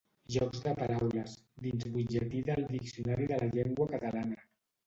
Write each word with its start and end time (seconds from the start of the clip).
«Jocs 0.35 0.61
de 0.67 0.71
paraules» 0.79 1.35
dins 1.67 1.85
Butlletí 1.97 2.41
del 2.49 2.65
Diccionari 2.73 3.31
de 3.33 3.41
la 3.45 3.51
Llengua 3.59 3.89
Catalana. 3.97 4.43